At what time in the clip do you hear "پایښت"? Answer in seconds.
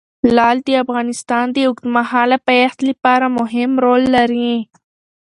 2.47-2.79